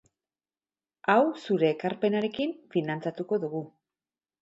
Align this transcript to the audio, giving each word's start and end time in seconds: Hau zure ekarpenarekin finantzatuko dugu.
Hau 1.13 1.19
zure 1.43 1.71
ekarpenarekin 1.75 2.59
finantzatuko 2.75 3.43
dugu. 3.49 3.67